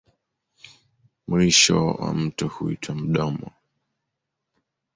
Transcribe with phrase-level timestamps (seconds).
[1.27, 3.51] Mwisho wa mto huitwa mdomo.